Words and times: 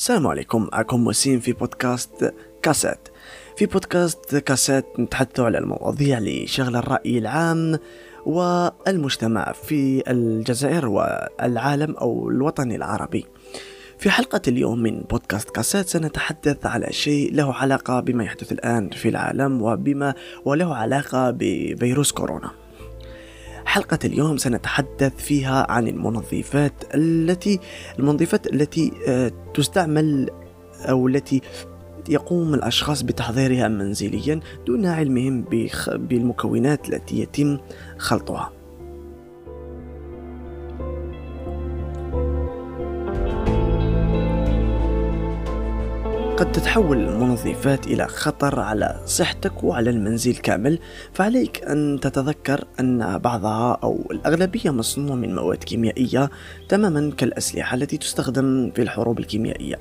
السلام 0.00 0.26
عليكم. 0.26 0.68
معكم 0.72 1.06
وسيم 1.06 1.40
في 1.40 1.52
بودكاست 1.52 2.34
كاسات. 2.62 3.08
في 3.56 3.66
بودكاست 3.66 4.36
كاسات 4.36 5.00
نتحدث 5.00 5.40
على 5.40 5.58
المواضيع 5.58 6.18
لشغل 6.18 6.76
الرأي 6.76 7.18
العام 7.18 7.78
والمجتمع 8.26 9.52
في 9.52 10.02
الجزائر 10.10 10.86
والعالم 10.86 11.96
أو 11.96 12.28
الوطن 12.28 12.72
العربي. 12.72 13.26
في 13.98 14.10
حلقة 14.10 14.40
اليوم 14.48 14.82
من 14.82 15.00
بودكاست 15.00 15.50
كاسات 15.50 15.88
سنتحدث 15.88 16.66
على 16.66 16.86
شيء 16.90 17.34
له 17.34 17.54
علاقة 17.54 18.00
بما 18.00 18.24
يحدث 18.24 18.52
الآن 18.52 18.90
في 18.90 19.08
العالم 19.08 19.62
وبما 19.62 20.14
وله 20.44 20.74
علاقة 20.74 21.30
بفيروس 21.30 22.12
كورونا. 22.12 22.59
حلقة 23.70 23.98
اليوم 24.04 24.36
سنتحدث 24.36 25.16
فيها 25.16 25.66
عن 25.70 25.88
المنظفات 25.88 26.72
التي 26.94 27.60
المنظفات 27.98 28.46
التي 28.46 28.92
آه، 29.08 29.32
تستعمل 29.54 30.30
أو 30.80 31.08
التي 31.08 31.40
يقوم 32.08 32.54
الأشخاص 32.54 33.02
بتحضيرها 33.02 33.68
منزليا 33.68 34.40
دون 34.66 34.86
علمهم 34.86 35.44
بالمكونات 35.88 36.88
التي 36.88 37.20
يتم 37.20 37.58
خلطها. 37.98 38.52
قد 46.40 46.52
تتحول 46.52 47.08
المنظفات 47.08 47.86
إلى 47.86 48.06
خطر 48.06 48.60
على 48.60 49.00
صحتك 49.06 49.64
وعلى 49.64 49.90
المنزل 49.90 50.36
كامل 50.36 50.78
فعليك 51.12 51.64
أن 51.64 51.98
تتذكر 52.02 52.64
أن 52.80 53.18
بعضها 53.18 53.78
أو 53.82 54.08
الأغلبية 54.10 54.70
مصنوع 54.70 55.16
من 55.16 55.34
مواد 55.34 55.64
كيميائية 55.64 56.30
تماما 56.68 57.12
كالأسلحة 57.16 57.74
التي 57.74 57.96
تستخدم 57.96 58.70
في 58.70 58.82
الحروب 58.82 59.18
الكيميائية. 59.18 59.76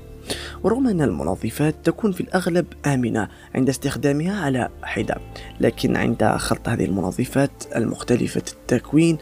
ورغم 0.64 0.88
أن 0.88 1.02
المنظفات 1.02 1.76
تكون 1.84 2.12
في 2.12 2.22
الأغلب 2.22 2.66
آمنة 2.86 3.28
عند 3.56 3.70
استخدامها 3.70 4.42
على 4.42 4.70
حدة 4.84 5.16
لكن 5.60 5.96
عند 5.96 6.24
خلط 6.24 6.70
هذه 6.70 6.86
المنظفات 6.86 7.64
المختلفة 7.76 8.44
التكوين 8.54 9.18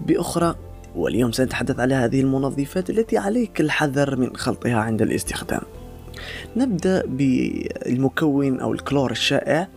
بأخرى 0.00 0.54
واليوم 0.96 1.32
سنتحدث 1.32 1.80
على 1.80 1.94
هذه 1.94 2.20
المنظفات 2.20 2.90
التي 2.90 3.18
عليك 3.18 3.60
الحذر 3.60 4.16
من 4.16 4.36
خلطها 4.36 4.76
عند 4.76 5.02
الاستخدام. 5.02 5.77
نبدأ 6.56 7.02
بالمكون 7.06 8.60
أو 8.60 8.72
الكلور 8.72 9.10
الشائع 9.10 9.68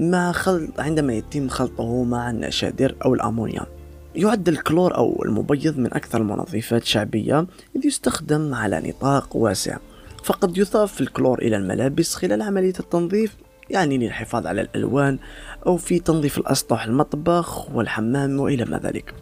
مع 0.00 0.32
خلط 0.32 0.80
عندما 0.80 1.14
يتم 1.14 1.48
خلطه 1.48 2.04
مع 2.04 2.30
النشادر 2.30 2.94
أو 3.04 3.14
الأمونيا 3.14 3.66
يعد 4.14 4.48
الكلور 4.48 4.96
أو 4.96 5.22
المبيض 5.24 5.78
من 5.78 5.94
أكثر 5.94 6.20
المنظفات 6.20 6.84
شعبية 6.84 7.46
إذ 7.76 7.86
يستخدم 7.86 8.54
على 8.54 8.82
نطاق 8.84 9.36
واسع. 9.36 9.76
فقد 10.24 10.58
يضاف 10.58 11.00
الكلور 11.00 11.38
إلى 11.38 11.56
الملابس 11.56 12.14
خلال 12.14 12.42
عملية 12.42 12.72
التنظيف 12.80 13.36
يعني 13.70 13.98
للحفاظ 13.98 14.46
على 14.46 14.60
الألوان 14.60 15.18
أو 15.66 15.76
في 15.76 15.98
تنظيف 15.98 16.38
الأسطح 16.38 16.84
المطبخ 16.84 17.70
والحمام 17.70 18.40
وإلى 18.40 18.64
ما 18.64 18.78
ذلك. 18.78 19.14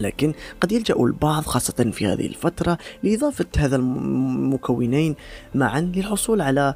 لكن 0.00 0.34
قد 0.60 0.72
يلجأ 0.72 0.94
البعض 0.94 1.42
خاصة 1.42 1.90
في 1.92 2.06
هذه 2.06 2.26
الفترة 2.26 2.78
لإضافة 3.02 3.46
هذا 3.58 3.76
المكونين 3.76 5.16
معا 5.54 5.80
للحصول 5.80 6.40
على 6.40 6.74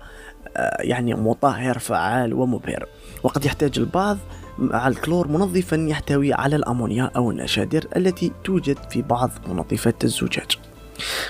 آه، 0.56 0.82
يعني 0.82 1.14
مطهر 1.14 1.78
فعال 1.78 2.34
ومبهر. 2.34 2.86
وقد 3.22 3.44
يحتاج 3.44 3.78
البعض 3.78 4.18
مع 4.58 4.88
الكلور 4.88 5.28
منظفا 5.28 5.76
يحتوي 5.76 6.32
على 6.32 6.56
الأمونيا 6.56 7.10
أو 7.16 7.30
النشادر 7.30 7.86
التي 7.96 8.32
توجد 8.44 8.78
في 8.90 9.02
بعض 9.02 9.30
منظفات 9.48 10.04
الزجاج. 10.04 10.58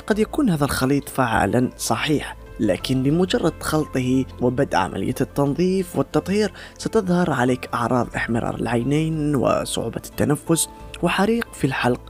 قد 0.07 0.19
يكون 0.19 0.51
هذا 0.51 0.65
الخليط 0.65 1.09
فعالا 1.09 1.71
صحيح 1.79 2.40
لكن 2.61 3.03
بمجرد 3.03 3.63
خلطه 3.63 4.25
وبدء 4.41 4.77
عملية 4.77 5.15
التنظيف 5.21 5.97
والتطهير 5.97 6.53
ستظهر 6.79 7.31
عليك 7.31 7.69
أعراض 7.75 8.09
إحمرار 8.17 8.55
العينين 8.55 9.37
وصعوبة 9.37 10.03
التنفس 10.07 10.69
وحريق 11.03 11.55
في 11.55 11.67
الحلق 11.67 12.01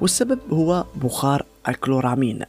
والسبب 0.00 0.38
هو 0.50 0.84
بخار 0.94 1.46
الكلورامين. 1.68 2.42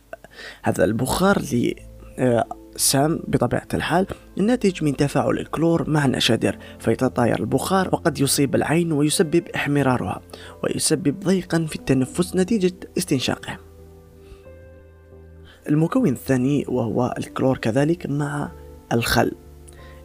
هذا 0.63 0.84
البخار 0.84 1.38
اللي 1.38 1.75
آه، 2.19 2.45
سام 2.75 3.19
بطبيعة 3.28 3.67
الحال 3.73 4.07
الناتج 4.38 4.84
من 4.84 4.95
تفاعل 4.95 5.38
الكلور 5.39 5.89
مع 5.89 6.05
النشادر 6.05 6.57
فيتطاير 6.79 7.39
البخار 7.39 7.89
وقد 7.94 8.19
يصيب 8.19 8.55
العين 8.55 8.91
ويسبب 8.91 9.47
احمرارها 9.55 10.22
ويسبب 10.63 11.19
ضيقا 11.19 11.66
في 11.69 11.75
التنفس 11.75 12.35
نتيجة 12.35 12.73
استنشاقه. 12.97 13.69
المكون 15.69 16.09
الثاني 16.09 16.66
وهو 16.68 17.16
الكلور 17.18 17.57
كذلك 17.57 18.06
مع 18.09 18.52
الخل. 18.94 19.31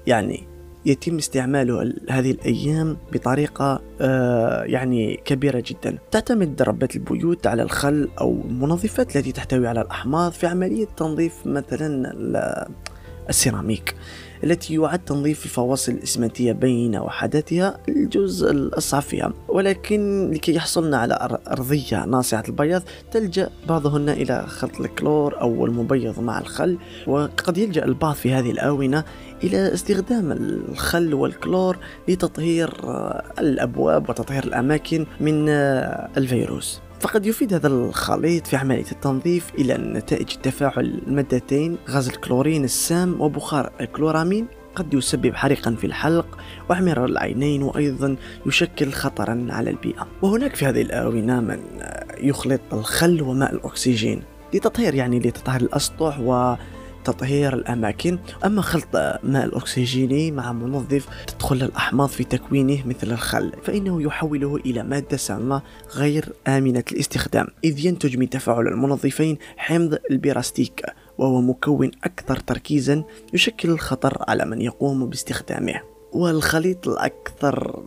يعني 0.07 0.43
يتم 0.87 1.17
استعماله 1.17 1.95
هذه 2.11 2.31
الأيام 2.31 2.97
بطريقة 3.13 3.81
آه 4.01 4.63
يعني 4.63 5.21
كبيرة 5.25 5.63
جدا. 5.67 5.99
تعتمد 6.11 6.63
ربات 6.63 6.97
البيوت 6.97 7.47
على 7.47 7.63
الخل 7.63 8.09
أو 8.21 8.41
المنظفات 8.45 9.17
التي 9.17 9.33
تحتوي 9.33 9.67
على 9.67 9.81
الأحماض 9.81 10.33
في 10.33 10.47
عملية 10.47 10.87
تنظيف 10.97 11.47
مثلا 11.47 12.13
السيراميك. 13.29 13.95
التي 14.44 14.75
يعد 14.75 14.99
تنظيف 14.99 15.44
الفواصل 15.44 15.93
الإسمنتية 15.93 16.53
بين 16.53 16.97
وحداتها 16.97 17.78
الجزء 17.88 18.50
الأصعب 18.50 19.03
فيها 19.03 19.32
ولكن 19.49 20.31
لكي 20.31 20.55
يحصلن 20.55 20.94
على 20.94 21.38
أرضية 21.49 22.05
ناصعة 22.05 22.44
البياض 22.49 22.82
تلجأ 23.10 23.50
بعضهن 23.69 24.09
إلى 24.09 24.47
خلط 24.47 24.81
الكلور 24.81 25.41
أو 25.41 25.66
المبيض 25.66 26.21
مع 26.21 26.38
الخل 26.38 26.78
وقد 27.06 27.59
يلجأ 27.59 27.84
البعض 27.84 28.15
في 28.15 28.32
هذه 28.32 28.50
الآونة 28.50 29.05
إلى 29.44 29.75
استخدام 29.75 30.32
الخل 30.32 31.15
والكلور 31.15 31.76
لتطهير 32.09 32.72
الأبواب 33.38 34.09
وتطهير 34.09 34.44
الأماكن 34.44 35.06
من 35.21 35.49
الفيروس. 36.16 36.81
فقد 37.00 37.26
يفيد 37.26 37.55
هذا 37.55 37.66
الخليط 37.66 38.47
في 38.47 38.56
عملية 38.56 38.93
التنظيف 38.93 39.55
إلى 39.59 39.76
نتائج 39.78 40.26
تفاعل 40.26 41.03
المادتين 41.06 41.76
غاز 41.91 42.09
الكلورين 42.09 42.65
السام 42.65 43.21
وبخار 43.21 43.72
الكلورامين. 43.81 44.34
قد 44.75 44.95
يسبب 44.95 45.34
حريقا 45.34 45.75
في 45.75 45.87
الحلق 45.87 46.39
واحمرار 46.71 47.05
العينين 47.05 47.62
وأيضا 47.62 48.17
يشكل 48.47 48.93
خطرا 48.93 49.47
على 49.50 49.71
البيئة. 49.71 50.06
وهناك 50.22 50.56
في 50.56 50.65
هذه 50.67 50.83
الآونة 50.83 51.41
من 51.41 51.61
يخلط 52.19 52.61
الخل 52.73 53.23
وماء 53.23 53.55
الأكسجين 53.55 54.23
لتطهير 54.55 54.94
يعني 54.94 55.19
لتطهير 55.19 55.61
الأسطح 55.61 56.21
و 56.21 56.55
تطهير 57.05 57.55
الأماكن. 57.55 58.19
أما 58.44 58.62
خلط 58.62 58.97
ماء 59.23 59.44
الأكسجيني 59.44 60.31
مع 60.31 60.53
منظف 60.53 61.06
تدخل 61.27 61.56
الأحماض 61.56 62.09
في 62.09 62.25
تكوينه 62.25 62.87
مثل 62.87 63.12
الخل 63.12 63.53
فإنه 63.62 64.03
يحوله 64.03 64.56
إلى 64.56 64.83
مادة 64.83 65.17
سامة 65.17 65.62
غير 65.97 66.33
آمنة 66.49 66.84
الاستخدام 66.93 67.47
إذ 67.65 67.87
ينتج 67.87 68.17
من 68.17 68.31
تفاعل 68.31 68.69
المنظفين 68.69 69.39
حمض 69.56 69.99
البيراستيك 70.11 70.83
وهو 71.19 71.41
مكون 71.41 71.91
أكثر 72.05 72.37
تركيزا 72.37 73.05
يشكل 73.33 73.71
الخطر 73.71 74.25
على 74.29 74.45
من 74.45 74.61
يقوم 74.61 75.07
باستخدامه. 75.07 75.81
والخليط 76.13 76.89
الأكثر 76.89 77.83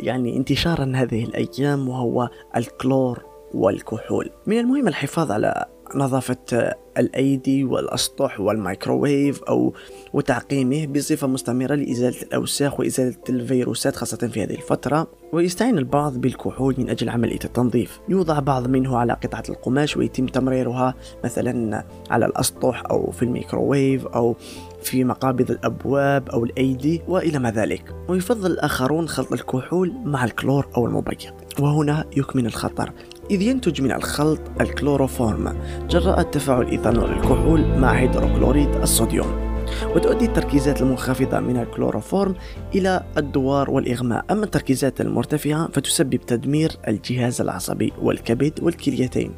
يعني 0.00 0.36
انتشارا 0.36 0.92
هذه 0.94 1.24
الأيام 1.24 1.88
وهو 1.88 2.30
الكلور 2.56 3.24
والكحول. 3.54 4.30
من 4.46 4.58
المهم 4.58 4.88
الحفاظ 4.88 5.30
على 5.30 5.66
نظافة 5.94 6.74
الأيدي 6.98 7.64
والأسطح 7.64 8.40
والميكروويف 8.40 9.42
أو 9.42 9.74
وتعقيمه 10.12 10.86
بصفة 10.86 11.26
مستمرة 11.26 11.74
لإزالة 11.74 12.22
الأوساخ 12.22 12.80
وإزالة 12.80 13.14
الفيروسات 13.28 13.96
خاصة 13.96 14.16
في 14.16 14.42
هذه 14.42 14.54
الفترة. 14.54 15.06
ويستعين 15.32 15.78
البعض 15.78 16.16
بالكحول 16.20 16.74
من 16.78 16.90
أجل 16.90 17.08
عملية 17.08 17.38
التنظيف. 17.44 18.00
يوضع 18.08 18.38
بعض 18.38 18.68
منه 18.68 18.96
على 18.96 19.12
قطعة 19.12 19.42
القماش 19.48 19.96
ويتم 19.96 20.26
تمريرها 20.26 20.94
مثلا 21.24 21.84
على 22.10 22.26
الأسطح 22.26 22.82
أو 22.90 23.10
في 23.10 23.22
الميكروويف 23.22 24.06
أو 24.06 24.36
في 24.82 25.04
مقابض 25.04 25.50
الأبواب 25.50 26.28
أو 26.28 26.44
الأيدي 26.44 27.02
وإلى 27.08 27.38
ما 27.38 27.50
ذلك. 27.50 27.94
ويفضل 28.08 28.50
الآخرون 28.50 29.08
خلط 29.08 29.32
الكحول 29.32 29.92
مع 30.04 30.24
الكلور 30.24 30.68
أو 30.76 30.86
المبيض. 30.86 31.32
وهنا 31.60 32.04
يكمن 32.16 32.46
الخطر. 32.46 32.92
إذ 33.30 33.42
ينتج 33.42 33.82
من 33.82 33.92
الخلط 33.92 34.40
الكلوروفورم 34.60 35.56
جراء 35.90 36.22
تفاعل 36.22 36.66
إيثانول 36.66 37.12
الكحول 37.12 37.78
مع 37.78 37.92
هيدروكلوريد 37.92 38.74
الصوديوم. 38.74 39.43
وتؤدي 39.86 40.24
التركيزات 40.24 40.82
المنخفضة 40.82 41.40
من 41.40 41.56
الكلوروفورم 41.56 42.34
إلى 42.74 43.02
الدوار 43.16 43.70
والإغماء. 43.70 44.24
أما 44.30 44.44
التركيزات 44.44 45.00
المرتفعة 45.00 45.68
فتسبب 45.72 46.16
تدمير 46.16 46.72
الجهاز 46.88 47.40
العصبي 47.40 47.92
والكبد 48.02 48.62
والكليتين. 48.62 49.32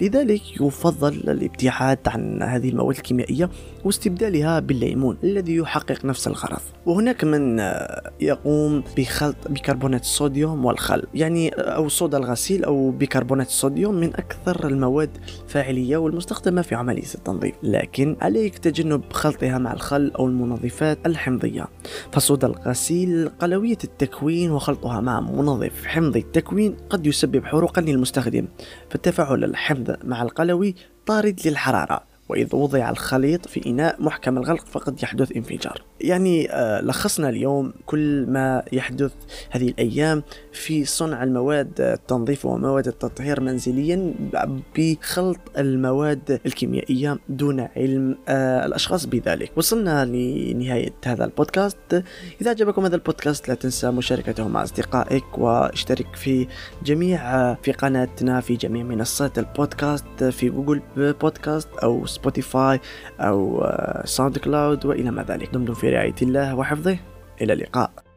لذلك 0.00 0.60
يفضل 0.60 1.14
الابتعاد 1.14 1.98
عن 2.06 2.42
هذه 2.42 2.68
المواد 2.68 2.96
الكيميائية 2.96 3.50
واستبدالها 3.84 4.60
بالليمون 4.60 5.16
الذي 5.24 5.56
يحقق 5.56 6.04
نفس 6.04 6.26
الغرض. 6.26 6.60
وهناك 6.86 7.24
من 7.24 7.58
يقوم 8.20 8.82
بخلط 8.96 9.36
بيكربونات 9.48 10.02
الصوديوم 10.02 10.64
والخل 10.64 11.02
يعني 11.14 11.48
أو 11.48 11.88
صودا 11.88 12.18
الغسيل 12.18 12.64
أو 12.64 12.90
بيكربونات 12.90 13.46
الصوديوم 13.46 13.94
من 13.94 14.08
أكثر 14.16 14.66
المواد 14.66 15.10
فاعلية 15.48 15.96
والمستخدمة 15.96 16.62
في 16.62 16.74
عملية 16.74 17.14
التنظيف. 17.14 17.54
لكن 17.62 18.16
عليك 18.20 18.58
تجنب 18.58 19.02
خلطها 19.12 19.58
مع 19.58 19.72
الخل. 19.72 19.89
أو 19.96 20.26
المنظفات 20.26 20.98
الحمضية. 21.06 21.66
فصودا 22.12 22.46
الغسيل 22.46 23.28
قلوية 23.28 23.78
التكوين 23.84 24.50
وخلطها 24.50 25.00
مع 25.00 25.20
منظف 25.20 25.86
حمضي 25.86 26.18
التكوين 26.18 26.76
قد 26.90 27.06
يسبب 27.06 27.44
حروقا 27.44 27.82
للمستخدم. 27.82 28.48
فالتفاعل 28.90 29.44
الحمض 29.44 29.96
مع 30.04 30.22
القلوي 30.22 30.74
طارد 31.06 31.40
للحرارة. 31.46 32.09
وإذا 32.30 32.54
وضع 32.54 32.90
الخليط 32.90 33.48
في 33.48 33.66
إناء 33.66 34.02
محكم 34.02 34.38
الغلق 34.38 34.66
فقد 34.66 35.02
يحدث 35.02 35.36
انفجار. 35.36 35.82
يعني 36.00 36.52
آه، 36.52 36.80
لخصنا 36.80 37.28
اليوم 37.28 37.72
كل 37.86 38.26
ما 38.28 38.62
يحدث 38.72 39.12
هذه 39.50 39.68
الأيام 39.68 40.22
في 40.52 40.84
صنع 40.84 41.22
المواد 41.22 41.80
التنظيف 41.80 42.46
ومواد 42.46 42.86
التطهير 42.86 43.40
منزليا 43.40 44.14
بخلط 44.78 45.40
المواد 45.58 46.40
الكيميائية 46.46 47.18
دون 47.28 47.60
علم 47.60 48.16
آه، 48.28 48.66
الأشخاص 48.66 49.06
بذلك. 49.06 49.52
وصلنا 49.56 50.04
لنهاية 50.04 50.92
هذا 51.04 51.24
البودكاست. 51.24 52.04
إذا 52.40 52.50
عجبكم 52.50 52.84
هذا 52.84 52.94
البودكاست 52.96 53.48
لا 53.48 53.54
تنسى 53.54 53.90
مشاركته 53.90 54.48
مع 54.48 54.62
أصدقائك 54.62 55.38
واشترك 55.38 56.16
في 56.16 56.46
جميع 56.84 57.34
آه، 57.34 57.58
في 57.62 57.72
قناتنا 57.72 58.40
في 58.40 58.56
جميع 58.56 58.82
منصات 58.82 59.38
البودكاست 59.38 60.24
في 60.24 60.48
جوجل 60.48 60.80
بودكاست 60.96 61.68
أو 61.82 62.04
سبوتيفاي 62.20 62.80
أو 63.20 63.66
ساوند 64.04 64.38
كلاود 64.38 64.86
وإلى 64.86 65.10
ما 65.10 65.22
ذلك. 65.22 65.54
دمتم 65.54 65.74
في 65.74 65.90
رعاية 65.90 66.14
الله 66.22 66.54
وحفظه. 66.54 66.96
إلى 67.42 67.52
اللقاء. 67.52 68.09